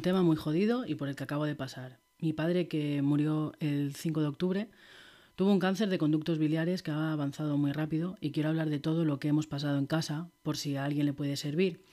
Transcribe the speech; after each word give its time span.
un 0.00 0.02
tema 0.02 0.22
muy 0.22 0.36
jodido 0.36 0.86
y 0.86 0.94
por 0.94 1.10
el 1.10 1.14
que 1.14 1.24
acabo 1.24 1.44
de 1.44 1.54
pasar. 1.54 2.00
Mi 2.20 2.32
padre, 2.32 2.68
que 2.68 3.02
murió 3.02 3.52
el 3.60 3.94
5 3.94 4.22
de 4.22 4.28
octubre, 4.28 4.70
tuvo 5.36 5.52
un 5.52 5.58
cáncer 5.58 5.90
de 5.90 5.98
conductos 5.98 6.38
biliares 6.38 6.82
que 6.82 6.90
ha 6.90 7.12
avanzado 7.12 7.58
muy 7.58 7.72
rápido 7.72 8.16
y 8.18 8.30
quiero 8.30 8.48
hablar 8.48 8.70
de 8.70 8.78
todo 8.78 9.04
lo 9.04 9.18
que 9.18 9.28
hemos 9.28 9.46
pasado 9.46 9.76
en 9.76 9.84
casa 9.84 10.30
por 10.42 10.56
si 10.56 10.76
a 10.76 10.86
alguien 10.86 11.04
le 11.04 11.12
puede 11.12 11.36
servir. 11.36 11.84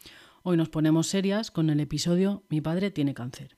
Hoy 0.41 0.55
nos 0.55 0.69
ponemos 0.69 1.07
serias 1.07 1.51
con 1.51 1.69
el 1.69 1.81
episodio 1.81 2.43
Mi 2.47 2.61
padre 2.61 2.91
tiene 2.91 3.13
cáncer. 3.13 3.56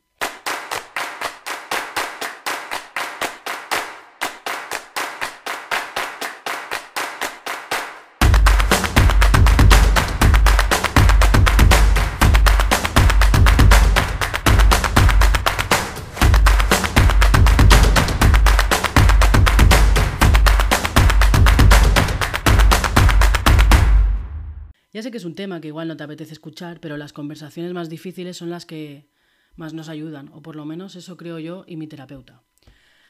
Ya 24.91 25.03
sé 25.03 25.11
que 25.11 25.17
es 25.17 25.25
un 25.25 25.35
tema 25.35 25.61
que 25.61 25.67
igual 25.67 25.87
no 25.87 25.97
te 25.97 26.03
apetece 26.03 26.33
escuchar, 26.33 26.79
pero 26.79 26.97
las 26.97 27.13
conversaciones 27.13 27.73
más 27.73 27.89
difíciles 27.89 28.37
son 28.37 28.49
las 28.49 28.65
que 28.65 29.07
más 29.55 29.73
nos 29.73 29.87
ayudan, 29.87 30.29
o 30.33 30.41
por 30.41 30.55
lo 30.55 30.65
menos 30.65 30.95
eso 30.95 31.15
creo 31.15 31.37
yo 31.37 31.63
y 31.67 31.75
mi 31.77 31.87
terapeuta. 31.87 32.41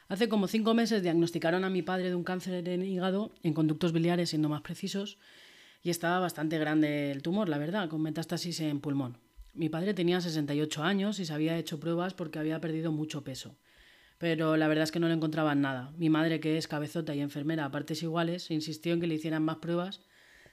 Hace 0.08 0.28
como 0.28 0.48
cinco 0.48 0.74
meses 0.74 1.02
diagnosticaron 1.02 1.64
a 1.64 1.70
mi 1.70 1.82
padre 1.82 2.08
de 2.08 2.14
un 2.16 2.24
cáncer 2.24 2.68
en 2.68 2.82
hígado, 2.82 3.32
en 3.42 3.54
conductos 3.54 3.92
biliares 3.92 4.30
siendo 4.30 4.48
más 4.48 4.60
precisos, 4.60 5.18
y 5.82 5.88
estaba 5.88 6.18
bastante 6.18 6.58
grande 6.58 7.12
el 7.12 7.22
tumor, 7.22 7.48
la 7.48 7.56
verdad, 7.56 7.88
con 7.88 8.02
metástasis 8.02 8.60
en 8.60 8.80
pulmón. 8.80 9.16
Mi 9.54 9.68
padre 9.70 9.94
tenía 9.94 10.20
68 10.20 10.82
años 10.82 11.18
y 11.18 11.24
se 11.24 11.32
había 11.32 11.56
hecho 11.56 11.80
pruebas 11.80 12.12
porque 12.12 12.38
había 12.38 12.60
perdido 12.60 12.92
mucho 12.92 13.24
peso. 13.24 13.56
Pero 14.18 14.58
la 14.58 14.68
verdad 14.68 14.84
es 14.84 14.92
que 14.92 15.00
no 15.00 15.08
le 15.08 15.14
encontraban 15.14 15.62
nada. 15.62 15.92
Mi 15.96 16.10
madre, 16.10 16.40
que 16.40 16.58
es 16.58 16.68
cabezota 16.68 17.14
y 17.14 17.20
enfermera 17.20 17.64
a 17.64 17.70
partes 17.70 18.02
iguales, 18.02 18.50
insistió 18.50 18.92
en 18.92 19.00
que 19.00 19.06
le 19.06 19.14
hicieran 19.14 19.42
más 19.42 19.56
pruebas 19.56 20.02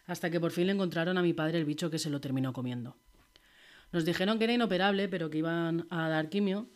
hasta 0.08 0.32
que 0.32 0.40
por 0.40 0.52
fin 0.52 0.68
le 0.68 0.74
encontraron 0.74 1.18
a 1.18 1.22
mi 1.22 1.34
padre 1.34 1.60
el 1.60 1.66
bicho 1.66 1.92
que 1.92 2.00
se 2.00 2.10
lo 2.10 2.20
terminó 2.20 2.54
comiendo. 2.54 2.98
Nos 3.92 4.06
dijeron 4.06 4.38
que 4.38 4.46
era 4.46 4.54
inoperable, 4.54 5.08
pero 5.08 5.30
que 5.30 5.38
iban 5.38 5.86
a 5.90 6.10
dar 6.10 6.30
quimio. 6.30 6.68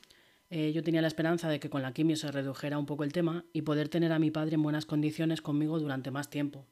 Eh, 0.50 0.74
yo 0.74 0.84
tenía 0.84 1.02
la 1.02 1.08
esperanza 1.08 1.50
de 1.50 1.60
que 1.60 1.70
con 1.70 1.82
la 1.82 1.94
quimio 1.94 2.18
se 2.18 2.30
redujera 2.30 2.78
un 2.78 2.86
poco 2.86 3.04
el 3.06 3.14
tema 3.14 3.46
y 3.54 3.62
poder 3.64 3.88
tener 3.90 4.12
a 4.12 4.20
mi 4.20 4.32
padre 4.32 4.56
en 4.56 4.64
buenas 4.64 4.86
condiciones 4.86 5.42
conmigo 5.42 5.80
durante 5.80 6.12
más 6.12 6.30
tiempo. 6.30 6.68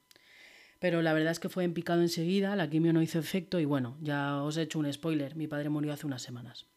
Pero 0.79 1.01
la 1.01 1.13
verdad 1.13 1.31
es 1.31 1.39
que 1.39 1.49
fue 1.49 1.63
en 1.63 1.73
picado 1.73 2.01
enseguida, 2.01 2.55
la 2.55 2.69
quimio 2.69 2.93
no 2.93 3.01
hizo 3.01 3.19
efecto 3.19 3.59
y 3.59 3.65
bueno, 3.65 3.97
ya 4.01 4.41
os 4.43 4.57
he 4.57 4.63
hecho 4.63 4.79
un 4.79 4.91
spoiler, 4.91 5.35
mi 5.35 5.47
padre 5.47 5.69
murió 5.69 5.93
hace 5.93 6.05
unas 6.05 6.21
semanas. 6.21 6.67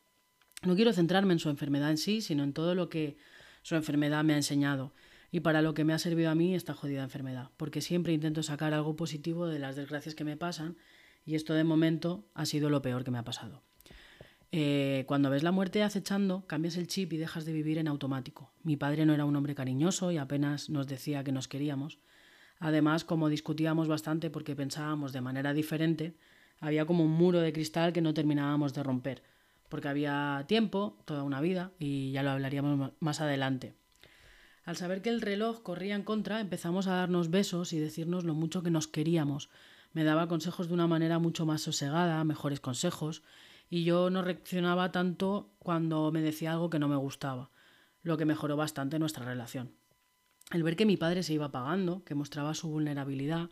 No 0.63 0.77
quiero 0.77 0.93
centrarme 0.93 1.33
en 1.33 1.39
su 1.39 1.51
enfermedad 1.51 1.91
en 1.91 1.99
sí, 1.99 2.21
sino 2.21 2.45
en 2.45 2.53
todo 2.53 2.75
lo 2.75 2.89
que 2.89 3.17
su 3.63 3.75
enfermedad 3.75 4.25
me 4.25 4.35
ha 4.35 4.37
enseñado 4.37 4.93
y 5.33 5.41
para 5.41 5.63
lo 5.63 5.73
que 5.73 5.85
me 5.85 5.95
ha 5.95 5.99
servido 5.99 6.31
a 6.31 6.35
mí 6.35 6.55
esta 6.55 6.75
jodida 6.75 7.03
enfermedad, 7.03 7.51
porque 7.57 7.81
siempre 7.81 8.13
intento 8.13 8.43
sacar 8.43 8.75
algo 8.75 8.95
positivo 8.95 9.47
de 9.47 9.59
las 9.59 9.75
desgracias 9.75 10.15
que 10.15 10.25
me 10.25 10.37
pasan 10.37 10.77
y 11.25 11.35
esto 11.35 11.55
de 11.55 11.65
momento 11.65 12.27
ha 12.35 12.45
sido 12.45 12.69
lo 12.69 12.83
peor 12.83 13.03
que 13.03 13.11
me 13.11 13.19
ha 13.19 13.25
pasado. 13.25 13.63
Eh, 14.55 15.05
cuando 15.09 15.31
ves 15.31 15.43
la 15.43 15.51
muerte 15.51 15.83
acechando, 15.83 16.47
cambias 16.47 16.77
el 16.77 16.87
chip 16.87 17.15
y 17.15 17.17
dejas 17.17 17.47
de 17.47 17.55
vivir 17.55 17.79
en 17.79 17.89
automático. 17.89 18.53
Mi 18.63 18.77
padre 18.77 19.07
no 19.07 19.15
era 19.15 19.25
un 19.25 19.35
hombre 19.35 19.55
cariñoso 19.55 20.13
y 20.13 20.19
apenas 20.19 20.69
nos 20.69 20.87
decía 20.87 21.25
que 21.25 21.33
nos 21.33 21.49
queríamos. 21.49 21.99
Además, 22.59 23.05
como 23.05 23.31
discutíamos 23.31 23.89
bastante 23.89 24.29
porque 24.29 24.55
pensábamos 24.55 25.15
de 25.15 25.23
manera 25.23 25.55
diferente, 25.55 26.15
había 26.61 26.85
como 26.85 27.05
un 27.05 27.13
muro 27.13 27.41
de 27.41 27.55
cristal 27.55 27.95
que 27.95 28.03
no 28.03 28.13
terminábamos 28.13 28.75
de 28.75 28.83
romper, 28.83 29.23
porque 29.71 29.89
había 29.89 30.45
tiempo, 30.47 30.99
toda 31.07 31.23
una 31.23 31.41
vida, 31.41 31.73
y 31.79 32.13
ya 32.13 32.23
lo 32.23 32.31
hablaríamos 32.31 32.93
más 33.01 33.21
adelante. 33.23 33.75
Al 34.65 34.77
saber 34.77 35.03
que 35.03 35.11
el 35.11 35.21
reloj 35.21 35.63
corría 35.63 35.97
en 35.97 36.05
contra, 36.05 36.41
empezamos 36.41 36.87
a 36.87 36.95
darnos 36.95 37.31
besos 37.31 37.73
y 37.73 37.79
decirnos 37.79 38.25
lo 38.25 38.35
mucho 38.35 38.63
que 38.63 38.71
nos 38.71 38.87
queríamos. 38.87 39.51
Me 39.93 40.05
daba 40.05 40.29
consejos 40.29 40.69
de 40.69 40.75
una 40.75 40.87
manera 40.87 41.19
mucho 41.19 41.47
más 41.47 41.63
sosegada, 41.63 42.23
mejores 42.25 42.61
consejos, 42.61 43.23
y 43.69 43.85
yo 43.85 44.11
no 44.11 44.23
reaccionaba 44.23 44.93
tanto 44.93 45.51
cuando 45.59 46.13
me 46.13 46.23
decía 46.23 46.53
algo 46.53 46.71
que 46.71 46.79
no 46.79 46.89
me 46.89 46.97
gustaba, 46.97 47.51
lo 48.03 48.17
que 48.17 48.25
mejoró 48.25 48.57
bastante 48.57 48.99
nuestra 48.99 49.25
relación. 49.25 49.73
El 50.53 50.63
ver 50.63 50.77
que 50.77 50.87
mi 50.87 50.97
padre 50.97 51.23
se 51.23 51.33
iba 51.33 51.47
apagando, 51.47 52.05
que 52.05 52.15
mostraba 52.15 52.55
su 52.55 52.69
vulnerabilidad, 52.69 53.51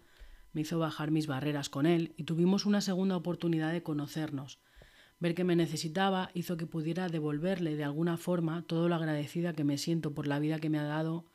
me 0.53 0.61
hizo 0.61 0.79
bajar 0.79 1.11
mis 1.11 1.27
barreras 1.27 1.69
con 1.69 1.87
él 1.87 2.15
y 2.17 2.25
tuvimos 2.25 2.67
una 2.67 2.81
segunda 2.81 3.17
oportunidad 3.17 3.73
de 3.73 3.83
conocernos, 3.83 4.59
Ver 5.21 5.35
que 5.35 5.45
me 5.45 5.55
necesitaba 5.55 6.31
hizo 6.33 6.57
que 6.57 6.67
pudiera 6.67 7.09
devolverle 7.09 7.77
de 7.77 7.85
alguna 7.85 8.17
forma 8.17 8.63
todo 8.63 8.89
lo 8.89 8.95
agradecida 8.95 9.53
que 9.53 9.65
me 9.65 9.77
siento 9.77 10.15
por 10.15 10.27
la 10.27 10.39
vida 10.39 10.59
que 10.59 10.71
me 10.71 10.79
ha 10.79 10.85
dado, 10.85 11.27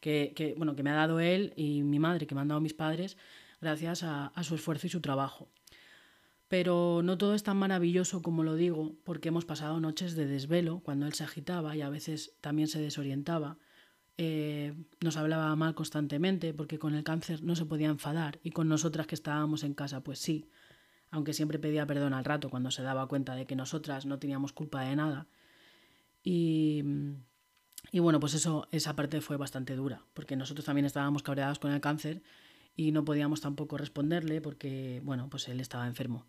que, 0.00 0.54
bueno, 0.56 0.74
que 0.74 0.82
me 0.82 0.90
ha 0.90 0.94
dado 0.94 1.20
él 1.20 1.52
y 1.54 1.82
mi 1.82 1.98
madre, 1.98 2.26
que 2.26 2.34
me 2.34 2.40
han 2.40 2.48
dado 2.48 2.62
mis 2.62 2.72
padres, 2.72 3.18
gracias 3.60 4.02
a, 4.02 4.28
a 4.28 4.44
su 4.44 4.54
esfuerzo 4.54 4.86
y 4.86 4.90
su 4.90 5.02
trabajo. 5.02 5.50
Pero 6.48 7.02
no 7.04 7.18
todo 7.18 7.34
es 7.34 7.42
tan 7.42 7.58
maravilloso 7.58 8.22
como 8.22 8.44
lo 8.44 8.54
digo, 8.54 8.94
porque 9.04 9.28
hemos 9.28 9.44
pasado 9.44 9.78
noches 9.78 10.16
de 10.16 10.26
desvelo 10.26 10.80
cuando 10.80 11.06
él 11.06 11.12
se 11.12 11.24
agitaba 11.24 11.76
y 11.76 11.82
a 11.82 11.90
veces 11.90 12.34
también 12.40 12.68
se 12.68 12.80
desorientaba. 12.80 13.58
Eh, 14.16 14.72
nos 15.00 15.18
hablaba 15.18 15.54
mal 15.56 15.74
constantemente 15.74 16.54
porque 16.54 16.78
con 16.78 16.94
el 16.94 17.04
cáncer 17.04 17.42
no 17.42 17.56
se 17.56 17.66
podía 17.66 17.88
enfadar 17.88 18.38
y 18.42 18.52
con 18.52 18.68
nosotras 18.68 19.06
que 19.06 19.16
estábamos 19.16 19.64
en 19.64 19.74
casa, 19.74 20.02
pues 20.02 20.18
sí 20.18 20.48
aunque 21.14 21.32
siempre 21.32 21.60
pedía 21.60 21.86
perdón 21.86 22.12
al 22.12 22.24
rato 22.24 22.50
cuando 22.50 22.72
se 22.72 22.82
daba 22.82 23.06
cuenta 23.06 23.36
de 23.36 23.46
que 23.46 23.54
nosotras 23.54 24.04
no 24.04 24.18
teníamos 24.18 24.52
culpa 24.52 24.82
de 24.82 24.96
nada. 24.96 25.28
Y, 26.24 26.82
y 27.92 28.00
bueno, 28.00 28.18
pues 28.18 28.34
eso, 28.34 28.66
esa 28.72 28.96
parte 28.96 29.20
fue 29.20 29.36
bastante 29.36 29.76
dura, 29.76 30.02
porque 30.12 30.34
nosotros 30.34 30.64
también 30.64 30.86
estábamos 30.86 31.22
cabreados 31.22 31.60
con 31.60 31.70
el 31.70 31.80
cáncer 31.80 32.20
y 32.74 32.90
no 32.90 33.04
podíamos 33.04 33.40
tampoco 33.40 33.78
responderle 33.78 34.40
porque, 34.40 35.00
bueno, 35.04 35.30
pues 35.30 35.46
él 35.46 35.60
estaba 35.60 35.86
enfermo. 35.86 36.26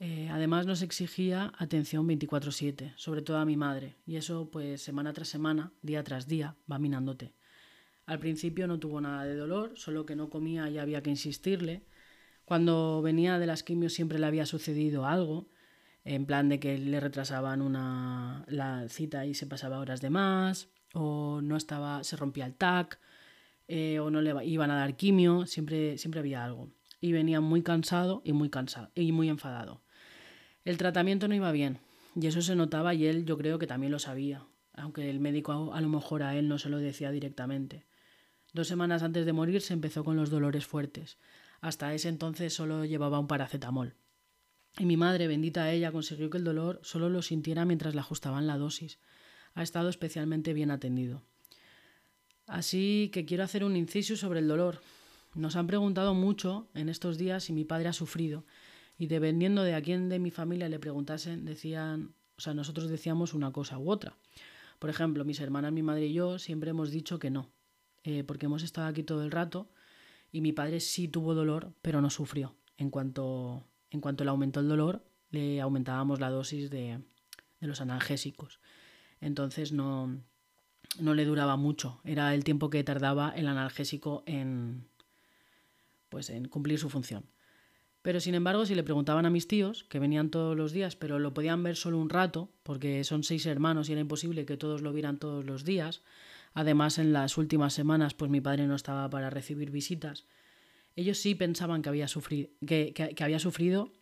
Eh, 0.00 0.28
además 0.28 0.66
nos 0.66 0.82
exigía 0.82 1.52
atención 1.56 2.08
24/7, 2.08 2.94
sobre 2.96 3.22
todo 3.22 3.38
a 3.38 3.44
mi 3.44 3.56
madre, 3.56 3.96
y 4.06 4.16
eso 4.16 4.50
pues 4.50 4.82
semana 4.82 5.12
tras 5.12 5.28
semana, 5.28 5.72
día 5.82 6.02
tras 6.02 6.26
día, 6.26 6.56
va 6.70 6.80
minándote. 6.80 7.32
Al 8.06 8.18
principio 8.18 8.66
no 8.66 8.80
tuvo 8.80 9.00
nada 9.00 9.24
de 9.24 9.36
dolor, 9.36 9.74
solo 9.76 10.04
que 10.04 10.16
no 10.16 10.30
comía 10.30 10.68
y 10.68 10.78
había 10.78 11.00
que 11.00 11.10
insistirle, 11.10 11.84
cuando 12.50 13.00
venía 13.00 13.38
de 13.38 13.46
las 13.46 13.62
quimios 13.62 13.92
siempre 13.92 14.18
le 14.18 14.26
había 14.26 14.44
sucedido 14.44 15.06
algo, 15.06 15.46
en 16.04 16.26
plan 16.26 16.48
de 16.48 16.58
que 16.58 16.78
le 16.78 16.98
retrasaban 16.98 17.62
una, 17.62 18.44
la 18.48 18.88
cita 18.88 19.24
y 19.24 19.34
se 19.34 19.46
pasaba 19.46 19.78
horas 19.78 20.00
de 20.00 20.10
más, 20.10 20.68
o 20.92 21.42
no 21.42 21.56
estaba, 21.56 22.02
se 22.02 22.16
rompía 22.16 22.46
el 22.46 22.56
TAC, 22.56 22.98
eh, 23.68 24.00
o 24.00 24.10
no 24.10 24.20
le 24.20 24.44
iban 24.44 24.72
a 24.72 24.78
dar 24.78 24.96
quimio, 24.96 25.46
siempre, 25.46 25.96
siempre 25.96 26.18
había 26.18 26.44
algo. 26.44 26.72
Y 27.00 27.12
venía 27.12 27.40
muy 27.40 27.62
cansado 27.62 28.20
y 28.24 28.32
muy 28.32 28.50
cansado 28.50 28.90
y 28.96 29.12
muy 29.12 29.28
enfadado. 29.28 29.84
El 30.64 30.76
tratamiento 30.76 31.28
no 31.28 31.36
iba 31.36 31.52
bien, 31.52 31.78
y 32.16 32.26
eso 32.26 32.42
se 32.42 32.56
notaba 32.56 32.94
y 32.94 33.06
él 33.06 33.26
yo 33.26 33.38
creo 33.38 33.60
que 33.60 33.68
también 33.68 33.92
lo 33.92 34.00
sabía, 34.00 34.44
aunque 34.72 35.08
el 35.08 35.20
médico 35.20 35.72
a 35.72 35.80
lo 35.80 35.88
mejor 35.88 36.24
a 36.24 36.34
él 36.34 36.48
no 36.48 36.58
se 36.58 36.68
lo 36.68 36.78
decía 36.78 37.12
directamente. 37.12 37.86
Dos 38.52 38.66
semanas 38.66 39.04
antes 39.04 39.24
de 39.24 39.32
morir 39.32 39.60
se 39.60 39.72
empezó 39.72 40.02
con 40.02 40.16
los 40.16 40.30
dolores 40.30 40.66
fuertes. 40.66 41.16
Hasta 41.60 41.92
ese 41.94 42.08
entonces 42.08 42.54
solo 42.54 42.84
llevaba 42.84 43.18
un 43.18 43.26
paracetamol. 43.26 43.94
Y 44.78 44.86
mi 44.86 44.96
madre, 44.96 45.26
bendita 45.26 45.70
ella, 45.70 45.92
consiguió 45.92 46.30
que 46.30 46.38
el 46.38 46.44
dolor 46.44 46.80
solo 46.82 47.08
lo 47.08 47.22
sintiera 47.22 47.64
mientras 47.64 47.94
le 47.94 48.00
ajustaban 48.00 48.46
la 48.46 48.56
dosis. 48.56 48.98
Ha 49.54 49.62
estado 49.62 49.88
especialmente 49.88 50.54
bien 50.54 50.70
atendido. 50.70 51.22
Así 52.46 53.10
que 53.12 53.24
quiero 53.24 53.44
hacer 53.44 53.64
un 53.64 53.76
inciso 53.76 54.16
sobre 54.16 54.40
el 54.40 54.48
dolor. 54.48 54.80
Nos 55.34 55.56
han 55.56 55.66
preguntado 55.66 56.14
mucho 56.14 56.68
en 56.74 56.88
estos 56.88 57.18
días 57.18 57.44
si 57.44 57.52
mi 57.52 57.64
padre 57.64 57.88
ha 57.88 57.92
sufrido. 57.92 58.44
Y 58.98 59.06
dependiendo 59.06 59.62
de 59.62 59.74
a 59.74 59.82
quién 59.82 60.08
de 60.08 60.18
mi 60.18 60.30
familia 60.30 60.68
le 60.68 60.78
preguntasen, 60.78 61.44
decían, 61.44 62.14
o 62.36 62.40
sea, 62.40 62.54
nosotros 62.54 62.88
decíamos 62.88 63.34
una 63.34 63.52
cosa 63.52 63.78
u 63.78 63.90
otra. 63.90 64.16
Por 64.78 64.90
ejemplo, 64.90 65.24
mis 65.24 65.40
hermanas, 65.40 65.72
mi 65.72 65.82
madre 65.82 66.06
y 66.06 66.12
yo 66.12 66.38
siempre 66.38 66.70
hemos 66.70 66.90
dicho 66.90 67.18
que 67.18 67.30
no, 67.30 67.50
eh, 68.02 68.24
porque 68.24 68.46
hemos 68.46 68.62
estado 68.62 68.88
aquí 68.88 69.02
todo 69.02 69.22
el 69.22 69.30
rato 69.30 69.70
y 70.32 70.40
mi 70.40 70.52
padre 70.52 70.80
sí 70.80 71.08
tuvo 71.08 71.34
dolor, 71.34 71.72
pero 71.82 72.00
no 72.00 72.10
sufrió. 72.10 72.54
En 72.76 72.90
cuanto, 72.90 73.64
en 73.90 74.00
cuanto 74.00 74.24
le 74.24 74.30
aumentó 74.30 74.60
el 74.60 74.68
dolor, 74.68 75.04
le 75.30 75.60
aumentábamos 75.60 76.20
la 76.20 76.30
dosis 76.30 76.70
de, 76.70 77.00
de 77.60 77.66
los 77.66 77.80
analgésicos. 77.80 78.60
Entonces 79.20 79.72
no, 79.72 80.20
no 80.98 81.14
le 81.14 81.24
duraba 81.24 81.56
mucho. 81.56 82.00
Era 82.04 82.34
el 82.34 82.44
tiempo 82.44 82.70
que 82.70 82.84
tardaba 82.84 83.30
el 83.30 83.46
analgésico 83.46 84.22
en, 84.26 84.86
pues, 86.08 86.30
en 86.30 86.48
cumplir 86.48 86.78
su 86.78 86.88
función. 86.88 87.24
Pero 88.02 88.18
sin 88.20 88.34
embargo, 88.34 88.64
si 88.64 88.74
le 88.74 88.82
preguntaban 88.82 89.26
a 89.26 89.30
mis 89.30 89.46
tíos, 89.46 89.84
que 89.84 89.98
venían 89.98 90.30
todos 90.30 90.56
los 90.56 90.72
días, 90.72 90.96
pero 90.96 91.18
lo 91.18 91.34
podían 91.34 91.62
ver 91.62 91.76
solo 91.76 91.98
un 91.98 92.08
rato, 92.08 92.50
porque 92.62 93.04
son 93.04 93.24
seis 93.24 93.44
hermanos 93.44 93.88
y 93.88 93.92
era 93.92 94.00
imposible 94.00 94.46
que 94.46 94.56
todos 94.56 94.80
lo 94.80 94.92
vieran 94.92 95.18
todos 95.18 95.44
los 95.44 95.64
días, 95.64 96.02
Además, 96.52 96.98
en 96.98 97.12
las 97.12 97.38
últimas 97.38 97.72
semanas, 97.74 98.14
pues 98.14 98.30
mi 98.30 98.40
padre 98.40 98.66
no 98.66 98.74
estaba 98.74 99.08
para 99.08 99.30
recibir 99.30 99.70
visitas. 99.70 100.26
Ellos 100.96 101.18
sí 101.18 101.34
pensaban 101.34 101.82
que 101.82 101.88
había, 101.88 102.08
sufrido, 102.08 102.50
que, 102.66 103.14
había 103.20 103.38
sufrido 103.38 103.92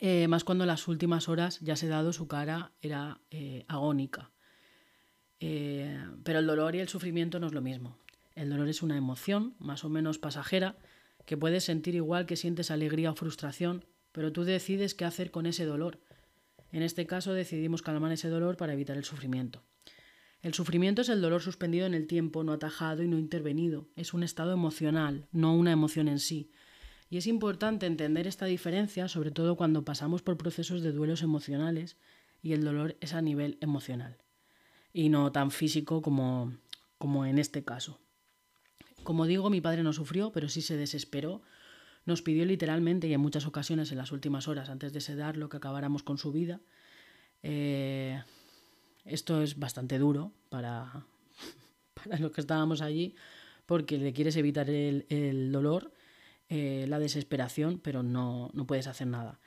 eh, 0.00 0.28
más 0.28 0.44
cuando 0.44 0.64
en 0.64 0.68
las 0.68 0.88
últimas 0.88 1.28
horas 1.28 1.60
ya 1.60 1.76
se 1.76 1.88
dado 1.88 2.12
su 2.12 2.26
cara 2.26 2.72
era 2.80 3.20
eh, 3.30 3.64
agónica. 3.68 4.30
Eh, 5.40 5.98
pero 6.24 6.38
el 6.40 6.46
dolor 6.46 6.74
y 6.74 6.80
el 6.80 6.88
sufrimiento 6.88 7.38
no 7.38 7.46
es 7.46 7.52
lo 7.52 7.60
mismo. 7.60 7.98
El 8.34 8.50
dolor 8.50 8.68
es 8.68 8.82
una 8.82 8.96
emoción 8.96 9.54
más 9.58 9.84
o 9.84 9.88
menos 9.88 10.18
pasajera 10.18 10.76
que 11.26 11.36
puedes 11.36 11.64
sentir 11.64 11.94
igual 11.94 12.26
que 12.26 12.36
sientes 12.36 12.70
alegría 12.70 13.10
o 13.10 13.14
frustración, 13.14 13.84
pero 14.12 14.32
tú 14.32 14.44
decides 14.44 14.94
qué 14.94 15.04
hacer 15.04 15.30
con 15.30 15.46
ese 15.46 15.64
dolor. 15.64 16.00
En 16.72 16.82
este 16.82 17.06
caso 17.06 17.32
decidimos 17.32 17.82
calmar 17.82 18.12
ese 18.12 18.28
dolor 18.28 18.56
para 18.56 18.72
evitar 18.72 18.96
el 18.96 19.04
sufrimiento. 19.04 19.62
El 20.42 20.54
sufrimiento 20.54 21.02
es 21.02 21.08
el 21.08 21.20
dolor 21.20 21.42
suspendido 21.42 21.86
en 21.86 21.94
el 21.94 22.06
tiempo, 22.06 22.44
no 22.44 22.52
atajado 22.52 23.02
y 23.02 23.08
no 23.08 23.18
intervenido. 23.18 23.88
Es 23.96 24.14
un 24.14 24.22
estado 24.22 24.52
emocional, 24.52 25.26
no 25.32 25.54
una 25.54 25.72
emoción 25.72 26.08
en 26.08 26.20
sí. 26.20 26.50
Y 27.10 27.16
es 27.16 27.26
importante 27.26 27.86
entender 27.86 28.26
esta 28.26 28.46
diferencia, 28.46 29.08
sobre 29.08 29.30
todo 29.30 29.56
cuando 29.56 29.84
pasamos 29.84 30.22
por 30.22 30.36
procesos 30.36 30.82
de 30.82 30.92
duelos 30.92 31.22
emocionales 31.22 31.96
y 32.42 32.52
el 32.52 32.64
dolor 32.64 32.96
es 33.00 33.14
a 33.14 33.22
nivel 33.22 33.58
emocional 33.60 34.18
y 34.92 35.08
no 35.08 35.32
tan 35.32 35.50
físico 35.50 36.02
como, 36.02 36.52
como 36.98 37.26
en 37.26 37.38
este 37.38 37.64
caso. 37.64 38.00
Como 39.04 39.26
digo, 39.26 39.50
mi 39.50 39.60
padre 39.60 39.82
no 39.82 39.92
sufrió, 39.92 40.32
pero 40.32 40.48
sí 40.48 40.60
se 40.60 40.76
desesperó. 40.76 41.42
Nos 42.04 42.22
pidió 42.22 42.44
literalmente 42.44 43.06
y 43.06 43.14
en 43.14 43.20
muchas 43.20 43.46
ocasiones 43.46 43.90
en 43.92 43.98
las 43.98 44.12
últimas 44.12 44.48
horas 44.48 44.68
antes 44.68 44.92
de 44.92 45.00
sedarlo 45.00 45.48
que 45.48 45.56
acabáramos 45.56 46.02
con 46.02 46.18
su 46.18 46.32
vida. 46.32 46.60
Eh, 47.42 48.22
esto 49.04 49.42
es 49.42 49.58
bastante 49.58 49.98
duro 49.98 50.32
para, 50.48 51.04
para 51.94 52.18
los 52.18 52.32
que 52.32 52.40
estábamos 52.40 52.80
allí 52.80 53.14
porque 53.66 53.98
le 53.98 54.12
quieres 54.12 54.36
evitar 54.36 54.70
el, 54.70 55.06
el 55.10 55.52
dolor 55.52 55.92
eh, 56.50 56.86
la 56.88 56.98
desesperación, 56.98 57.78
pero 57.78 58.02
no, 58.02 58.48
no 58.54 58.66
puedes 58.66 58.86
hacer 58.86 59.06
nada. 59.06 59.38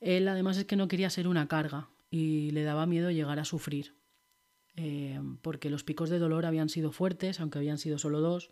Él 0.00 0.26
además 0.26 0.56
es 0.56 0.64
que 0.64 0.76
no 0.76 0.88
quería 0.88 1.10
ser 1.10 1.28
una 1.28 1.48
carga 1.48 1.90
y 2.10 2.50
le 2.52 2.62
daba 2.62 2.86
miedo 2.86 3.10
llegar 3.10 3.38
a 3.38 3.44
sufrir, 3.44 3.94
eh, 4.76 5.20
porque 5.42 5.68
los 5.68 5.84
picos 5.84 6.08
de 6.08 6.18
dolor 6.18 6.46
habían 6.46 6.70
sido 6.70 6.92
fuertes, 6.92 7.40
aunque 7.40 7.58
habían 7.58 7.76
sido 7.76 7.98
solo 7.98 8.20
dos, 8.20 8.50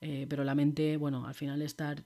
eh, 0.00 0.24
pero 0.26 0.42
la 0.42 0.54
mente, 0.54 0.96
bueno, 0.96 1.26
al 1.26 1.34
final 1.34 1.60
estar 1.60 2.02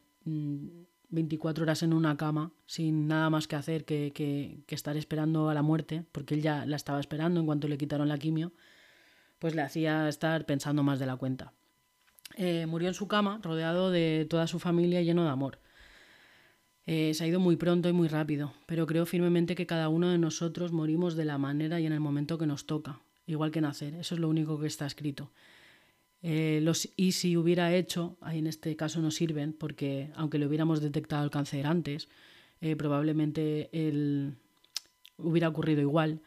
24 1.11 1.61
mm, 1.61 1.65
horas 1.65 1.83
en 1.83 1.93
una 1.93 2.17
cama 2.17 2.53
sin 2.67 3.09
nada 3.09 3.31
más 3.31 3.49
que 3.49 3.57
hacer 3.57 3.85
que, 3.85 4.13
que, 4.15 4.61
que, 4.67 4.75
estar 4.75 4.97
esperando 4.97 5.49
a 5.49 5.55
la 5.55 5.63
muerte, 5.63 6.05
porque 6.13 6.35
él 6.35 6.43
ya 6.43 6.67
la 6.67 6.77
estaba 6.77 7.01
esperando 7.01 7.41
en 7.41 7.47
cuanto 7.47 7.69
le 7.69 7.79
quitaron 7.79 8.09
la 8.09 8.19
quimio, 8.19 8.53
pues 9.39 9.55
le 9.55 9.63
hacía 9.63 10.09
estar 10.09 10.47
pensando 10.47 10.83
más 10.83 10.99
de 10.99 11.07
la 11.07 11.17
cuenta. 11.17 11.53
Eh, 12.35 12.67
murió 12.67 12.89
en 12.89 12.95
su 12.95 13.09
cama, 13.09 13.41
rodeado 13.43 13.91
de 13.91 14.27
toda 14.29 14.47
su 14.47 14.59
familia 14.59 15.03
lleno 15.03 15.25
de 15.25 15.31
amor. 15.31 15.61
Eh, 16.87 17.15
se 17.15 17.25
ha 17.25 17.27
ido 17.27 17.41
muy 17.41 17.57
pronto 17.57 17.89
y 17.89 17.93
muy 17.93 18.09
rápido, 18.09 18.53
pero 18.67 18.87
creo 18.87 19.07
firmemente 19.07 19.55
que 19.55 19.67
cada 19.67 19.89
uno 19.89 20.11
de 20.11 20.19
nosotros 20.19 20.73
morimos 20.73 21.17
de 21.17 21.25
la 21.25 21.39
manera 21.39 21.81
y 21.81 21.87
en 21.87 21.93
el 21.93 22.01
momento 22.01 22.39
que 22.39 22.47
nos 22.47 22.67
toca, 22.67 23.01
igual 23.27 23.51
que 23.51 23.61
nacer. 23.61 23.95
Eso 23.95 24.15
es 24.15 24.21
lo 24.21 24.29
único 24.29 24.61
que 24.61 24.67
está 24.67 24.87
escrito. 24.87 25.31
Eh, 26.29 26.59
los 26.63 26.89
y 26.97 27.13
si 27.13 27.37
hubiera 27.37 27.73
hecho, 27.73 28.17
ahí 28.21 28.39
en 28.39 28.49
este 28.49 28.75
caso 28.75 29.01
no 29.01 29.11
sirven, 29.11 29.53
porque 29.53 30.11
aunque 30.17 30.39
le 30.39 30.47
hubiéramos 30.47 30.81
detectado 30.81 31.25
el 31.25 31.31
cáncer 31.31 31.67
antes, 31.67 32.09
probablemente 32.77 33.69
él 33.73 34.35
hubiera 35.19 35.49
ocurrido 35.49 35.81
igual. 35.81 36.21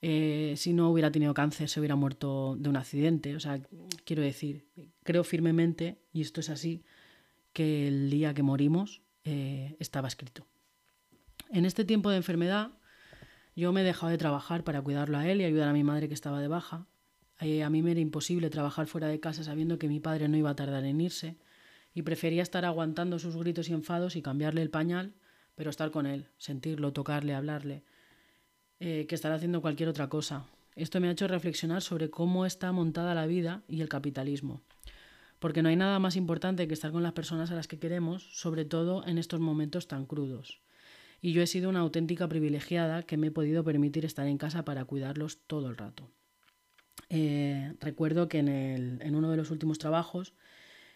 Eh, 0.00 0.54
si 0.56 0.72
no 0.72 0.90
hubiera 0.90 1.10
tenido 1.10 1.34
cáncer 1.34 1.68
se 1.68 1.80
hubiera 1.80 1.96
muerto 1.96 2.56
de 2.58 2.68
un 2.68 2.76
accidente. 2.76 3.34
O 3.36 3.40
sea, 3.40 3.60
quiero 4.04 4.22
decir, 4.22 4.64
creo 5.02 5.24
firmemente, 5.24 5.98
y 6.12 6.20
esto 6.20 6.40
es 6.40 6.50
así, 6.50 6.84
que 7.52 7.88
el 7.88 8.10
día 8.10 8.34
que 8.34 8.42
morimos 8.42 9.02
eh, 9.24 9.76
estaba 9.78 10.08
escrito. 10.08 10.46
En 11.50 11.64
este 11.64 11.84
tiempo 11.84 12.10
de 12.10 12.18
enfermedad 12.18 12.72
yo 13.56 13.72
me 13.72 13.80
he 13.80 13.84
dejado 13.84 14.10
de 14.10 14.18
trabajar 14.18 14.62
para 14.62 14.82
cuidarlo 14.82 15.18
a 15.18 15.28
él 15.28 15.40
y 15.40 15.44
ayudar 15.44 15.68
a 15.68 15.72
mi 15.72 15.82
madre 15.82 16.08
que 16.08 16.14
estaba 16.14 16.40
de 16.40 16.48
baja. 16.48 16.86
Eh, 17.40 17.62
a 17.62 17.70
mí 17.70 17.82
me 17.82 17.92
era 17.92 18.00
imposible 18.00 18.50
trabajar 18.50 18.86
fuera 18.86 19.08
de 19.08 19.20
casa 19.20 19.44
sabiendo 19.44 19.78
que 19.78 19.88
mi 19.88 20.00
padre 20.00 20.28
no 20.28 20.36
iba 20.36 20.50
a 20.50 20.56
tardar 20.56 20.84
en 20.84 21.00
irse 21.00 21.36
y 21.94 22.02
prefería 22.02 22.42
estar 22.42 22.64
aguantando 22.64 23.18
sus 23.18 23.36
gritos 23.36 23.68
y 23.68 23.72
enfados 23.72 24.16
y 24.16 24.22
cambiarle 24.22 24.62
el 24.62 24.70
pañal, 24.70 25.14
pero 25.54 25.70
estar 25.70 25.90
con 25.90 26.06
él, 26.06 26.28
sentirlo, 26.36 26.92
tocarle, 26.92 27.34
hablarle. 27.34 27.84
Eh, 28.80 29.06
que 29.08 29.16
estar 29.16 29.32
haciendo 29.32 29.60
cualquier 29.60 29.88
otra 29.88 30.08
cosa. 30.08 30.46
Esto 30.76 31.00
me 31.00 31.08
ha 31.08 31.10
hecho 31.10 31.26
reflexionar 31.26 31.82
sobre 31.82 32.10
cómo 32.10 32.46
está 32.46 32.70
montada 32.70 33.12
la 33.12 33.26
vida 33.26 33.64
y 33.66 33.80
el 33.80 33.88
capitalismo. 33.88 34.62
Porque 35.40 35.62
no 35.62 35.68
hay 35.68 35.74
nada 35.74 35.98
más 35.98 36.14
importante 36.14 36.68
que 36.68 36.74
estar 36.74 36.92
con 36.92 37.02
las 37.02 37.12
personas 37.12 37.50
a 37.50 37.56
las 37.56 37.66
que 37.66 37.80
queremos, 37.80 38.22
sobre 38.38 38.64
todo 38.64 39.04
en 39.04 39.18
estos 39.18 39.40
momentos 39.40 39.88
tan 39.88 40.06
crudos. 40.06 40.60
Y 41.20 41.32
yo 41.32 41.42
he 41.42 41.48
sido 41.48 41.68
una 41.68 41.80
auténtica 41.80 42.28
privilegiada 42.28 43.02
que 43.02 43.16
me 43.16 43.28
he 43.28 43.30
podido 43.32 43.64
permitir 43.64 44.04
estar 44.04 44.28
en 44.28 44.38
casa 44.38 44.64
para 44.64 44.84
cuidarlos 44.84 45.38
todo 45.48 45.68
el 45.68 45.76
rato. 45.76 46.08
Eh, 47.10 47.74
recuerdo 47.80 48.28
que 48.28 48.38
en, 48.38 48.48
en 48.48 49.14
uno 49.14 49.30
de 49.30 49.36
los 49.36 49.50
últimos 49.50 49.78
trabajos 49.78 50.34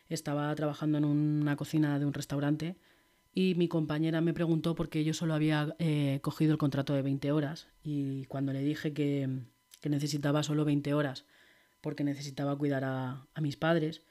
estaba 0.08 0.54
trabajando 0.54 0.98
en 0.98 1.04
una 1.04 1.56
cocina 1.56 1.98
de 1.98 2.06
un 2.06 2.12
restaurante 2.12 2.76
y 3.34 3.54
mi 3.54 3.68
compañera 3.68 4.20
me 4.20 4.34
preguntó 4.34 4.74
por 4.74 4.88
qué 4.88 5.04
yo 5.04 5.14
solo 5.14 5.34
había 5.34 5.74
eh, 5.78 6.20
cogido 6.22 6.52
el 6.52 6.58
contrato 6.58 6.94
de 6.94 7.02
20 7.02 7.32
horas 7.32 7.68
y 7.82 8.26
cuando 8.26 8.52
le 8.52 8.60
dije 8.60 8.92
que, 8.92 9.28
necesitaba 9.84 10.42
solo 10.42 10.64
20 10.64 10.94
horas 10.94 11.24
porque 11.80 12.04
necesitaba 12.04 12.56
cuidar 12.56 12.84
a, 12.84 13.26
mis 13.40 13.56
padres, 13.56 14.02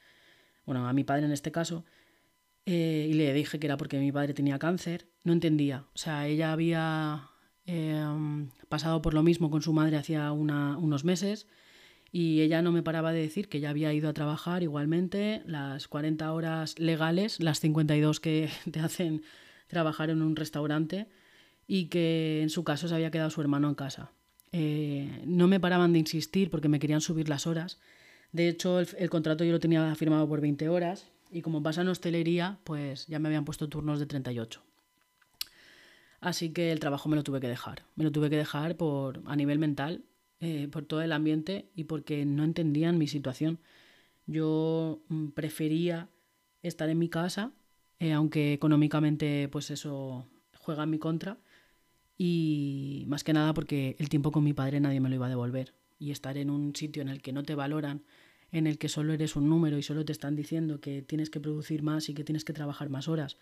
bueno, 0.65 0.87
a 0.87 0.93
mi 0.93 1.05
padre 1.05 1.25
en 1.25 1.31
este 1.31 1.51
caso, 1.51 1.85
eh, 2.65 3.07
y 3.09 3.13
le 3.13 3.31
dije 3.33 3.59
que 3.59 3.67
era 3.67 3.77
porque 3.77 3.97
mi 3.97 4.11
padre 4.11 4.33
tenía 4.33 4.59
cáncer, 4.59 5.07
no 5.23 5.31
entendía. 5.31 5.85
O 5.93 5.97
sea, 5.97 6.27
ella 6.27 6.51
había 6.51 7.29
eh, 7.65 8.03
pasado 8.67 9.01
por 9.01 9.13
lo 9.13 9.23
mismo 9.23 9.49
con 9.49 9.61
su 9.61 9.71
madre 9.71 9.95
hacía 9.95 10.33
unos 10.33 11.05
meses 11.05 11.47
y 12.11 12.41
ella 12.41 12.61
no 12.61 12.71
me 12.71 12.83
paraba 12.83 13.13
de 13.13 13.21
decir 13.21 13.47
que 13.47 13.61
ya 13.61 13.69
había 13.69 13.93
ido 13.93 14.09
a 14.09 14.13
trabajar 14.13 14.63
igualmente 14.63 15.41
las 15.45 15.87
40 15.87 16.31
horas 16.33 16.77
legales, 16.77 17.39
las 17.39 17.59
52 17.61 18.19
que 18.19 18.49
te 18.71 18.79
hacen 18.81 19.23
trabajar 19.67 20.09
en 20.09 20.21
un 20.21 20.35
restaurante 20.35 21.07
y 21.67 21.85
que 21.85 22.41
en 22.41 22.49
su 22.49 22.65
caso 22.65 22.89
se 22.89 22.95
había 22.95 23.11
quedado 23.11 23.29
su 23.29 23.39
hermano 23.39 23.69
en 23.69 23.75
casa. 23.75 24.11
Eh, 24.51 25.21
no 25.25 25.47
me 25.47 25.61
paraban 25.61 25.93
de 25.93 25.99
insistir 25.99 26.49
porque 26.49 26.67
me 26.67 26.79
querían 26.79 26.99
subir 26.99 27.29
las 27.29 27.47
horas. 27.47 27.79
De 28.33 28.49
hecho, 28.49 28.79
el, 28.79 29.09
contrato 29.09 29.45
yo 29.45 29.53
lo 29.53 29.61
tenía 29.61 29.95
firmado 29.95 30.27
por 30.27 30.41
20 30.41 30.67
horas 30.67 31.07
y 31.31 31.41
como 31.41 31.63
pasa 31.63 31.81
en 31.81 31.87
hostelería, 31.87 32.59
pues 32.65 33.07
ya 33.07 33.19
me 33.19 33.29
habían 33.29 33.45
puesto 33.45 33.69
turnos 33.69 33.99
de 33.99 34.05
38. 34.05 34.61
Así 36.19 36.49
que 36.49 36.73
el 36.73 36.81
trabajo 36.81 37.07
me 37.07 37.15
lo 37.15 37.23
tuve 37.23 37.39
que 37.39 37.47
dejar. 37.47 37.83
Me 37.95 38.03
lo 38.03 38.11
tuve 38.11 38.29
que 38.29 38.35
dejar 38.35 38.75
por, 38.75 39.21
a 39.25 39.37
nivel 39.37 39.59
mental 39.59 40.03
eh, 40.41 40.67
por 40.71 40.85
todo 40.85 41.01
el 41.01 41.11
ambiente 41.11 41.69
y 41.75 41.85
porque 41.85 42.25
no 42.25 42.43
entendían 42.43 42.97
mi 42.97 43.07
situación. 43.07 43.59
Yo 44.27 45.01
mm, 45.07 45.27
prefería 45.29 46.09
estar 46.63 46.89
en 46.89 46.99
mi 46.99 47.09
casa, 47.09 47.51
eh, 47.99 48.11
aunque 48.13 48.53
económicamente 48.53 49.47
pues 49.49 49.71
eso 49.71 50.27
juega 50.57 50.83
en 50.83 50.89
mi 50.89 50.99
contra, 50.99 51.37
y 52.17 53.05
más 53.07 53.23
que 53.23 53.33
nada 53.33 53.53
porque 53.53 53.95
el 53.99 54.09
tiempo 54.09 54.31
con 54.31 54.43
mi 54.43 54.53
padre 54.53 54.79
nadie 54.79 54.99
me 54.99 55.09
lo 55.09 55.15
iba 55.15 55.27
a 55.27 55.29
devolver. 55.29 55.73
Y 55.99 56.11
estar 56.11 56.37
en 56.37 56.49
un 56.49 56.75
sitio 56.75 57.01
en 57.01 57.09
el 57.09 57.21
que 57.21 57.33
no 57.33 57.43
te 57.43 57.55
valoran, 57.55 58.03
en 58.51 58.67
el 58.67 58.77
que 58.77 58.89
solo 58.89 59.13
eres 59.13 59.35
un 59.35 59.47
número 59.49 59.77
y 59.77 59.83
solo 59.83 60.05
te 60.05 60.11
están 60.11 60.35
diciendo 60.35 60.81
que 60.81 61.01
tienes 61.01 61.29
que 61.29 61.39
producir 61.39 61.83
más 61.83 62.09
y 62.09 62.13
que 62.13 62.23
tienes 62.23 62.45
que 62.45 62.53
trabajar 62.53 62.89
más 62.89 63.07
horas 63.07 63.37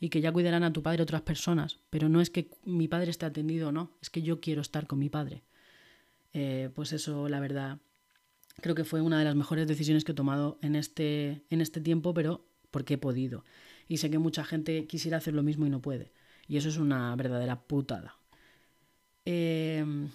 y 0.00 0.08
que 0.08 0.20
ya 0.20 0.32
cuidarán 0.32 0.64
a 0.64 0.72
tu 0.72 0.82
padre 0.82 1.02
otras 1.02 1.22
personas, 1.22 1.78
pero 1.88 2.08
no 2.08 2.20
es 2.20 2.28
que 2.28 2.50
mi 2.64 2.88
padre 2.88 3.10
esté 3.10 3.24
atendido 3.24 3.68
o 3.68 3.72
no, 3.72 3.92
es 4.02 4.10
que 4.10 4.20
yo 4.20 4.40
quiero 4.40 4.60
estar 4.60 4.86
con 4.86 4.98
mi 4.98 5.08
padre. 5.08 5.44
Eh, 6.32 6.70
pues 6.74 6.92
eso, 6.92 7.28
la 7.28 7.40
verdad, 7.40 7.80
creo 8.60 8.74
que 8.74 8.84
fue 8.84 9.00
una 9.00 9.18
de 9.18 9.24
las 9.24 9.36
mejores 9.36 9.66
decisiones 9.66 10.04
que 10.04 10.12
he 10.12 10.14
tomado 10.14 10.58
en 10.62 10.76
este, 10.76 11.44
en 11.50 11.60
este 11.60 11.80
tiempo, 11.80 12.14
pero 12.14 12.46
porque 12.70 12.94
he 12.94 12.98
podido. 12.98 13.44
Y 13.88 13.98
sé 13.98 14.10
que 14.10 14.18
mucha 14.18 14.44
gente 14.44 14.86
quisiera 14.86 15.18
hacer 15.18 15.34
lo 15.34 15.42
mismo 15.42 15.66
y 15.66 15.70
no 15.70 15.82
puede. 15.82 16.12
Y 16.48 16.56
eso 16.56 16.68
es 16.68 16.78
una 16.78 17.14
verdadera 17.16 17.62
putada. 17.66 18.16
Em, 19.24 20.08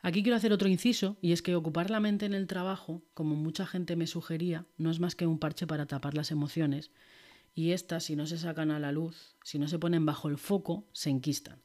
aquí 0.00 0.22
quiero 0.22 0.36
hacer 0.36 0.52
otro 0.52 0.68
inciso, 0.68 1.16
y 1.20 1.32
es 1.32 1.42
que 1.42 1.56
ocupar 1.56 1.90
la 1.90 2.00
mente 2.00 2.26
en 2.26 2.34
el 2.34 2.46
trabajo, 2.46 3.02
como 3.14 3.34
mucha 3.34 3.66
gente 3.66 3.96
me 3.96 4.06
sugería, 4.06 4.66
no 4.76 4.90
es 4.90 5.00
más 5.00 5.16
que 5.16 5.26
un 5.26 5.38
parche 5.38 5.66
para 5.66 5.86
tapar 5.86 6.14
las 6.14 6.30
emociones, 6.30 6.92
y 7.54 7.72
estas, 7.72 8.04
si 8.04 8.16
no 8.16 8.26
se 8.26 8.38
sacan 8.38 8.70
a 8.70 8.78
la 8.78 8.92
luz, 8.92 9.36
si 9.42 9.58
no 9.58 9.66
se 9.66 9.78
ponen 9.78 10.06
bajo 10.06 10.28
el 10.28 10.38
foco, 10.38 10.86
se 10.92 11.10
enquistan. 11.10 11.62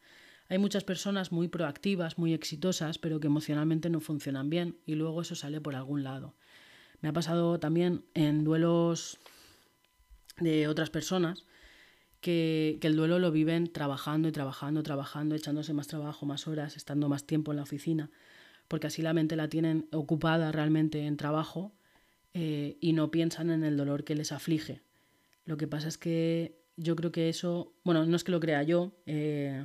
Hay 0.51 0.57
muchas 0.57 0.83
personas 0.83 1.31
muy 1.31 1.47
proactivas, 1.47 2.17
muy 2.17 2.33
exitosas, 2.33 2.97
pero 2.97 3.21
que 3.21 3.27
emocionalmente 3.27 3.89
no 3.89 4.01
funcionan 4.01 4.49
bien 4.49 4.75
y 4.85 4.95
luego 4.95 5.21
eso 5.21 5.33
sale 5.33 5.61
por 5.61 5.77
algún 5.77 6.03
lado. 6.03 6.35
Me 6.99 7.07
ha 7.07 7.13
pasado 7.13 7.57
también 7.57 8.03
en 8.15 8.43
duelos 8.43 9.17
de 10.41 10.67
otras 10.67 10.89
personas 10.89 11.45
que, 12.19 12.77
el 12.81 12.97
duelo 12.97 13.17
lo 13.17 13.31
viven 13.31 13.71
trabajando 13.71 14.27
y 14.27 14.33
trabajando, 14.33 14.83
trabajando, 14.83 15.35
echándose 15.35 15.71
más 15.71 15.87
trabajo, 15.87 16.25
más 16.25 16.45
horas, 16.49 16.75
estando 16.75 17.07
más 17.07 17.23
tiempo 17.23 17.53
en 17.53 17.55
la 17.55 17.63
oficina, 17.63 18.09
porque 18.67 18.87
así 18.87 19.01
la 19.01 19.13
mente 19.13 19.37
la 19.37 19.47
tienen 19.47 19.87
ocupada 19.93 20.51
realmente 20.51 21.05
en 21.05 21.15
trabajo 21.15 21.71
eh, 22.33 22.75
y 22.81 22.91
no 22.91 23.09
piensan 23.09 23.51
en 23.51 23.63
el 23.63 23.77
dolor 23.77 24.03
que 24.03 24.15
les 24.15 24.33
aflige. 24.33 24.81
Lo 25.45 25.55
que 25.55 25.67
pasa 25.69 25.87
es 25.87 25.97
que 25.97 26.59
yo 26.75 26.97
creo 26.97 27.13
que 27.13 27.29
eso, 27.29 27.71
bueno, 27.85 28.05
no 28.05 28.17
es 28.17 28.25
que 28.25 28.33
lo 28.33 28.41
crea 28.41 28.63
yo, 28.63 28.91
eh, 29.05 29.63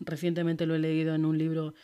recientemente 0.00 0.66
lo 0.66 0.74
he 0.74 0.78
leído 0.78 1.14
en 1.14 1.24
un 1.24 1.38
libro 1.38 1.74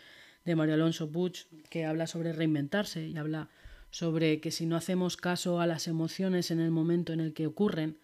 de 0.45 0.57
Mario 0.57 0.75
Alonso 0.75 1.11
Puig 1.11 1.47
que 1.69 1.85
habla 1.85 2.07
sobre 2.07 2.33
reinventarse 2.33 3.07
y 3.07 3.16
habla 3.16 3.49
sobre 3.90 4.40
que 4.40 4.50
si 4.50 4.66
no 4.66 4.76
hacemos 4.76 5.16
caso 5.16 5.61
a 5.61 5.66
las 5.66 5.88
emociones 5.88 6.50
en 6.50 6.61
el 6.61 6.71
momento 6.71 7.12
en 7.12 7.21
el 7.21 7.35
que 7.35 7.47
ocurren 7.47 7.99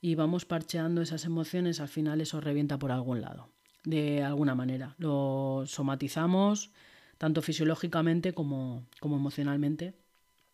y 0.00 0.14
vamos 0.14 0.44
parcheando 0.44 1.02
esas 1.02 1.24
emociones, 1.24 1.80
al 1.80 1.88
final 1.88 2.20
eso 2.20 2.40
revienta 2.40 2.78
por 2.78 2.92
algún 2.92 3.20
lado, 3.20 3.50
de 3.84 4.22
alguna 4.22 4.54
manera. 4.54 4.94
Lo 4.98 5.64
somatizamos 5.66 6.70
tanto 7.18 7.42
fisiológicamente 7.42 8.32
como, 8.32 8.86
como 9.00 9.16
emocionalmente 9.16 9.94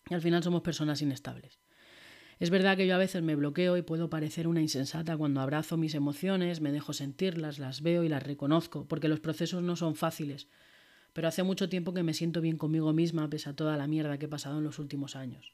y 0.09 0.15
al 0.15 0.21
final 0.21 0.43
somos 0.43 0.63
personas 0.63 1.03
inestables. 1.03 1.62
Es 2.43 2.51
verdad 2.51 2.77
que 2.77 2.89
yo 2.89 2.97
a 2.97 2.99
veces 2.99 3.23
me 3.23 3.37
bloqueo 3.37 3.77
y 3.77 3.83
puedo 3.83 4.11
parecer 4.11 4.49
una 4.49 4.61
insensata 4.61 5.17
cuando 5.17 5.41
abrazo 5.41 5.77
mis 5.77 5.95
emociones, 5.95 6.61
me 6.61 6.73
dejo 6.73 6.93
sentirlas, 6.93 7.61
las 7.61 7.83
veo 7.83 8.03
y 8.03 8.09
las 8.09 8.25
reconozco, 8.25 8.85
porque 8.89 9.07
los 9.07 9.21
procesos 9.21 9.63
no 9.63 9.77
son 9.77 9.95
fáciles. 9.95 10.49
Pero 11.13 11.29
hace 11.29 11.45
mucho 11.45 11.69
tiempo 11.69 11.95
que 11.95 12.03
me 12.03 12.15
siento 12.15 12.41
bien 12.41 12.57
conmigo 12.57 12.93
misma 12.93 13.31
pese 13.31 13.49
a 13.49 13.55
toda 13.55 13.77
la 13.77 13.87
mierda 13.87 14.19
que 14.19 14.25
he 14.25 14.29
pasado 14.29 14.59
en 14.59 14.65
los 14.65 14.81
últimos 14.81 15.15
años. 15.15 15.53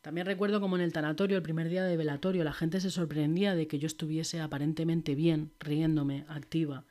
También 0.00 0.28
recuerdo 0.28 0.60
como 0.60 0.76
en 0.76 0.82
el 0.82 0.92
tanatorio, 0.92 1.36
el 1.36 1.42
primer 1.42 1.68
día 1.68 1.82
de 1.82 1.96
velatorio, 1.96 2.44
la 2.44 2.52
gente 2.52 2.80
se 2.80 2.92
sorprendía 2.92 3.56
de 3.56 3.66
que 3.66 3.80
yo 3.80 3.88
estuviese 3.88 4.40
aparentemente 4.40 5.16
bien, 5.16 5.50
riéndome, 5.58 6.24
activa. 6.28 6.84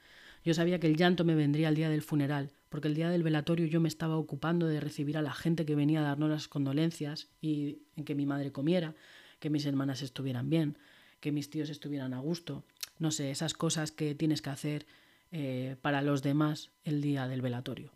Yo 0.43 0.53
sabía 0.53 0.81
que 0.81 0.87
el 0.87 0.97
llanto 0.97 1.23
me 1.23 1.35
vendría 1.35 1.69
el 1.69 1.75
día 1.75 1.89
del 1.89 2.01
funeral, 2.01 2.51
porque 2.69 2.87
el 2.87 2.95
día 2.95 3.09
del 3.09 3.23
velatorio 3.23 3.65
yo 3.65 3.81
me 3.81 3.87
estaba 3.87 4.17
ocupando 4.17 4.67
de 4.67 4.79
recibir 4.79 5.17
a 5.17 5.21
la 5.21 5.33
gente 5.33 5.65
que 5.65 5.75
venía 5.75 5.99
a 5.99 6.03
darnos 6.03 6.29
las 6.29 6.47
condolencias 6.47 7.27
y 7.41 7.79
en 7.95 8.05
que 8.05 8.15
mi 8.15 8.25
madre 8.25 8.51
comiera, 8.51 8.95
que 9.39 9.49
mis 9.49 9.65
hermanas 9.65 10.01
estuvieran 10.01 10.49
bien, 10.49 10.77
que 11.19 11.31
mis 11.31 11.49
tíos 11.49 11.69
estuvieran 11.69 12.13
a 12.13 12.19
gusto, 12.19 12.63
no 12.99 13.11
sé, 13.11 13.31
esas 13.31 13.53
cosas 13.53 13.91
que 13.91 14.15
tienes 14.15 14.41
que 14.41 14.49
hacer 14.49 14.85
eh, 15.31 15.75
para 15.81 16.01
los 16.01 16.21
demás 16.21 16.69
el 16.83 17.01
día 17.01 17.27
del 17.27 17.41
velatorio. 17.41 17.91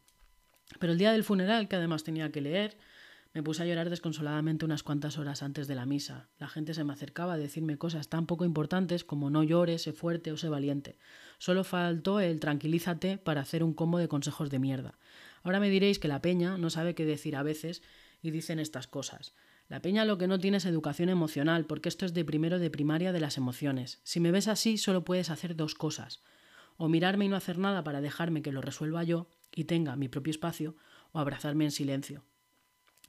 Pero 0.79 0.93
el 0.93 0.99
día 0.99 1.11
del 1.11 1.23
funeral, 1.23 1.67
que 1.67 1.75
además 1.75 2.03
tenía 2.03 2.31
que 2.31 2.41
leer, 2.41 2.77
me 3.33 3.41
puse 3.41 3.63
a 3.63 3.65
llorar 3.65 3.89
desconsoladamente 3.89 4.63
unas 4.63 4.83
cuantas 4.83 5.17
horas 5.17 5.41
antes 5.41 5.67
de 5.67 5.73
la 5.73 5.87
misa. 5.87 6.29
La 6.37 6.47
gente 6.47 6.75
se 6.75 6.83
me 6.83 6.93
acercaba 6.93 7.33
a 7.33 7.37
decirme 7.37 7.79
cosas 7.79 8.07
tan 8.07 8.27
poco 8.27 8.45
importantes 8.45 9.03
como 9.03 9.31
no 9.31 9.41
llores, 9.41 9.81
sé 9.81 9.93
fuerte 9.93 10.31
o 10.31 10.37
sé 10.37 10.49
valiente. 10.49 10.99
Solo 11.39 11.63
faltó 11.63 12.19
el 12.19 12.39
tranquilízate 12.39 13.17
para 13.17 13.41
hacer 13.41 13.63
un 13.63 13.73
combo 13.73 13.97
de 13.97 14.07
consejos 14.07 14.51
de 14.51 14.59
mierda. 14.59 14.99
Ahora 15.41 15.59
me 15.59 15.71
diréis 15.71 15.97
que 15.97 16.07
la 16.07 16.21
peña 16.21 16.59
no 16.59 16.69
sabe 16.69 16.93
qué 16.93 17.05
decir 17.05 17.35
a 17.35 17.41
veces 17.41 17.81
y 18.21 18.29
dicen 18.29 18.59
estas 18.59 18.85
cosas. 18.85 19.33
La 19.67 19.81
peña 19.81 20.05
lo 20.05 20.19
que 20.19 20.27
no 20.27 20.39
tiene 20.39 20.57
es 20.57 20.65
educación 20.65 21.09
emocional, 21.09 21.65
porque 21.65 21.89
esto 21.89 22.05
es 22.05 22.13
de 22.13 22.25
primero 22.25 22.59
de 22.59 22.69
primaria 22.69 23.11
de 23.11 23.19
las 23.19 23.37
emociones. 23.37 23.99
Si 24.03 24.19
me 24.19 24.31
ves 24.31 24.47
así, 24.47 24.77
solo 24.77 25.03
puedes 25.03 25.31
hacer 25.31 25.55
dos 25.55 25.73
cosas. 25.73 26.21
O 26.77 26.87
mirarme 26.87 27.25
y 27.25 27.29
no 27.29 27.35
hacer 27.35 27.57
nada 27.57 27.83
para 27.83 28.01
dejarme 28.01 28.43
que 28.43 28.51
lo 28.51 28.61
resuelva 28.61 29.03
yo 29.03 29.27
y 29.55 29.63
tenga 29.63 29.95
mi 29.95 30.07
propio 30.07 30.31
espacio, 30.31 30.75
o 31.11 31.19
abrazarme 31.19 31.65
en 31.65 31.71
silencio 31.71 32.23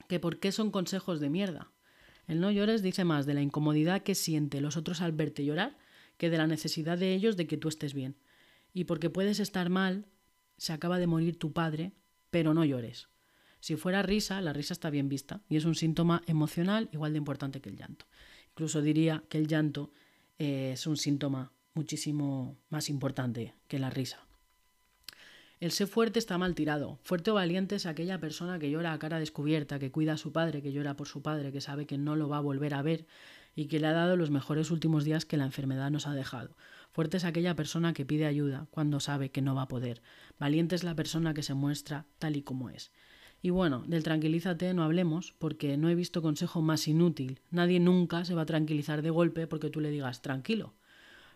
que 0.09 0.21
por 0.21 0.39
qué 0.39 0.53
son 0.53 0.71
consejos 0.71 1.21
de 1.21 1.31
mierda. 1.31 1.71
El 2.27 2.41
no 2.41 2.51
llores 2.51 2.83
dice 2.83 3.05
más 3.05 3.27
de 3.27 3.35
la 3.35 3.43
incomodidad 3.43 4.03
que 4.03 4.15
siente 4.15 4.61
los 4.61 4.77
otros 4.77 5.01
al 5.01 5.13
verte 5.13 5.45
llorar 5.45 5.77
que 6.17 6.31
de 6.31 6.39
la 6.39 6.47
necesidad 6.47 6.99
de 6.99 7.15
ellos 7.15 7.37
de 7.37 7.47
que 7.47 7.57
tú 7.57 7.69
estés 7.69 7.95
bien. 7.95 8.17
Y 8.73 8.85
porque 8.85 9.11
puedes 9.11 9.41
estar 9.41 9.69
mal, 9.69 10.07
se 10.57 10.73
acaba 10.73 10.99
de 10.99 11.07
morir 11.07 11.39
tu 11.39 11.53
padre, 11.53 11.93
pero 12.31 12.55
no 12.55 12.65
llores. 12.65 13.09
Si 13.61 13.77
fuera 13.77 14.03
risa, 14.03 14.41
la 14.41 14.53
risa 14.53 14.75
está 14.75 14.91
bien 14.91 15.09
vista 15.09 15.41
y 15.49 15.57
es 15.57 15.65
un 15.65 15.75
síntoma 15.75 16.23
emocional 16.27 16.89
igual 16.93 17.13
de 17.13 17.19
importante 17.19 17.61
que 17.61 17.71
el 17.71 17.77
llanto. 17.77 18.07
Incluso 18.51 18.83
diría 18.83 19.25
que 19.29 19.39
el 19.39 19.49
llanto 19.49 19.91
eh, 20.39 20.73
es 20.75 20.87
un 20.87 20.97
síntoma 20.97 21.53
muchísimo 21.73 22.59
más 22.69 22.91
importante 22.91 23.55
que 23.67 23.79
la 23.79 23.91
risa. 23.91 24.24
El 25.64 25.73
ser 25.73 25.87
fuerte 25.87 26.18
está 26.18 26.37
mal 26.37 26.54
tirado. 26.54 26.99
Fuerte 27.04 27.30
o 27.30 27.35
valiente 27.37 27.76
es 27.76 27.87
aquella 27.87 28.21
persona 28.21 28.59
que 28.59 28.71
llora 28.71 28.92
a 28.92 28.99
cara 28.99 29.18
descubierta, 29.18 29.78
que 29.78 29.90
cuida 29.90 30.12
a 30.12 30.18
su 30.18 30.30
padre, 30.30 30.61
que 30.61 30.75
llora 30.75 30.94
por 30.94 31.09
su 31.09 31.23
padre, 31.23 31.52
que 31.52 31.62
sabe 31.62 31.87
que 31.87 31.97
no 31.97 32.16
lo 32.16 32.28
va 32.28 32.37
a 32.37 32.42
volver 32.42 32.75
a 32.75 32.83
ver 32.83 33.06
y 33.56 33.64
que 33.64 33.80
le 33.80 33.87
ha 33.87 33.94
dado 33.94 34.18
los 34.18 34.28
mejores 34.28 34.71
últimos 34.71 35.04
días 35.04 35.25
que 35.25 35.38
la 35.38 35.47
enfermedad 35.47 35.90
nos 35.90 36.06
ha 36.06 36.12
dejado. 36.12 36.54
Fuerte 36.92 37.16
es 37.16 37.25
aquella 37.25 37.56
persona 37.56 37.94
que 37.94 38.04
pide 38.04 38.26
ayuda 38.26 38.66
cuando 38.73 39.00
sabe 39.00 39.30
que 39.30 39.40
no 39.40 39.54
va 39.54 39.62
a 39.62 39.68
poder. 39.68 40.02
Valiente 40.38 40.75
es 40.75 40.85
la 40.85 40.94
persona 40.94 41.33
que 41.33 41.42
se 41.42 41.54
muestra 41.54 42.04
tal 42.18 42.37
y 42.37 42.42
como 42.42 42.68
es. 42.68 42.92
Y 43.40 43.49
bueno, 43.49 43.85
del 43.87 44.02
tranquilízate 44.02 44.75
no 44.75 44.83
hablemos, 44.83 45.33
porque 45.38 45.78
no 45.78 45.88
he 45.88 45.94
visto 45.94 46.21
consejo 46.21 46.61
más 46.61 46.87
inútil. 46.88 47.40
Nadie 47.50 47.80
nunca 47.80 48.26
se 48.26 48.35
va 48.35 48.42
a 48.42 48.47
tranquilizar 48.47 49.00
de 49.00 49.09
golpe 49.09 49.47
porque 49.47 49.71
tú 49.71 49.80
le 49.80 49.88
digas 49.88 50.21
tranquilo. 50.21 50.75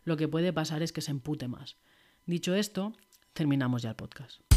Lo 0.05 0.19
que 0.19 0.29
puede 0.29 0.53
pasar 0.53 0.83
es 0.83 0.93
que 0.93 1.01
se 1.01 1.13
empute 1.13 1.49
más. 1.49 1.79
Dicho 2.27 2.55
esto, 2.55 2.93
terminamos 3.39 3.83
ya 3.83 3.91
el 3.91 3.95
podcast. 3.95 4.48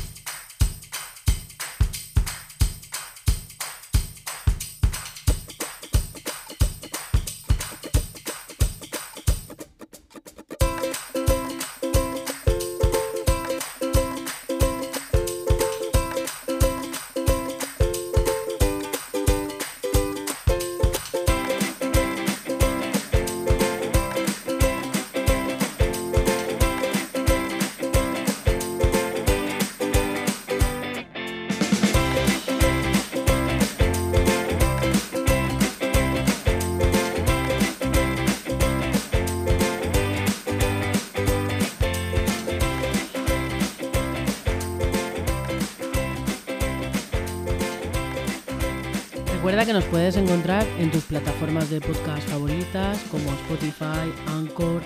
Recuerda 49.41 49.65
que 49.65 49.73
nos 49.73 49.85
puedes 49.85 50.17
encontrar 50.17 50.63
en 50.77 50.91
tus 50.91 51.05
plataformas 51.05 51.67
de 51.71 51.81
podcast 51.81 52.29
favoritas 52.29 53.03
como 53.09 53.31
Spotify, 53.31 54.13
Anchor, 54.27 54.83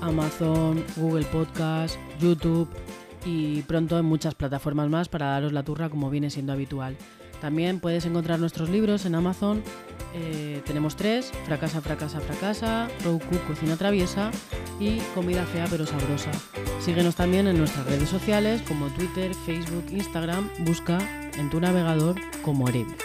Amazon, 0.00 0.84
Google 0.96 1.24
Podcast, 1.26 1.96
YouTube 2.18 2.68
y 3.24 3.62
pronto 3.62 3.96
en 4.00 4.04
muchas 4.04 4.34
plataformas 4.34 4.88
más 4.88 5.08
para 5.08 5.26
daros 5.26 5.52
la 5.52 5.62
turra 5.62 5.88
como 5.88 6.10
viene 6.10 6.30
siendo 6.30 6.52
habitual. 6.52 6.96
También 7.40 7.78
puedes 7.78 8.04
encontrar 8.04 8.40
nuestros 8.40 8.70
libros 8.70 9.06
en 9.06 9.14
Amazon. 9.14 9.62
Eh, 10.14 10.62
tenemos 10.66 10.96
tres, 10.96 11.30
Fracasa, 11.46 11.80
Fracasa, 11.80 12.20
Fracasa, 12.20 12.88
Roku, 13.04 13.38
Cocina 13.46 13.76
Traviesa 13.76 14.32
y 14.80 14.98
Comida 15.14 15.46
Fea 15.46 15.68
pero 15.70 15.86
Sabrosa. 15.86 16.32
Síguenos 16.80 17.14
también 17.14 17.46
en 17.46 17.56
nuestras 17.56 17.86
redes 17.86 18.08
sociales 18.08 18.62
como 18.62 18.88
Twitter, 18.88 19.32
Facebook, 19.46 19.84
Instagram. 19.92 20.50
Busca 20.66 20.98
en 21.38 21.50
tu 21.50 21.60
navegador 21.60 22.16
como 22.42 22.68
Erevi. 22.68 22.96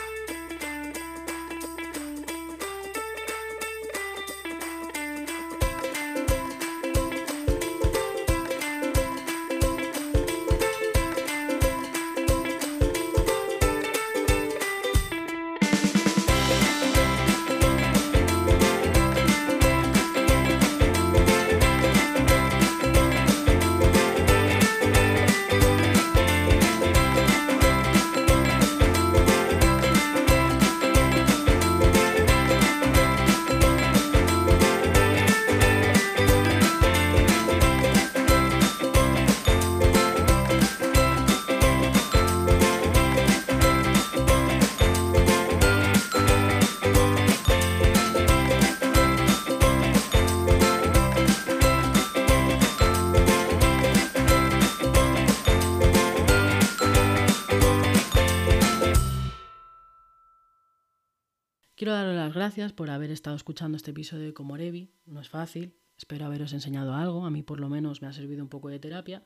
Quiero 61.88 62.00
daros 62.00 62.15
las 62.17 62.34
gracias 62.34 62.74
por 62.74 62.89
haber 62.89 63.12
estado 63.12 63.38
escuchando 63.38 63.77
este 63.77 63.91
episodio 63.91 64.25
de 64.25 64.34
Comorevi. 64.34 64.91
No 65.06 65.22
es 65.22 65.29
fácil, 65.29 65.74
Espero 65.98 66.25
haberos 66.25 66.51
enseñado 66.51 66.94
algo, 66.94 67.25
a 67.25 67.29
mí 67.32 67.44
por 67.44 67.62
lo 67.62 67.70
menos 67.70 68.01
me 68.01 68.10
ha 68.10 68.12
servido 68.12 68.44
un 68.44 68.50
poco 68.50 68.67
de 68.67 68.77
terapia 68.77 69.24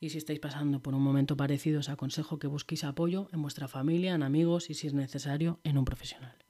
y 0.00 0.10
si 0.10 0.18
estáis 0.18 0.40
pasando 0.40 0.82
por 0.82 0.96
un 0.96 1.02
momento 1.02 1.36
parecido 1.36 1.78
os 1.78 1.88
aconsejo 1.88 2.40
que 2.40 2.48
busquéis 2.48 2.82
apoyo 2.82 3.28
en 3.32 3.40
vuestra 3.40 3.68
familia, 3.68 4.16
en 4.16 4.24
amigos 4.24 4.68
y 4.68 4.74
si 4.74 4.88
es 4.88 4.94
necesario 4.94 5.60
en 5.62 5.78
un 5.78 5.84
profesional. 5.84 6.41